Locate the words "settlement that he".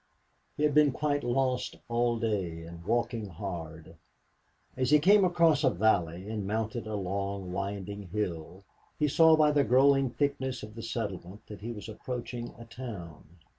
10.81-11.71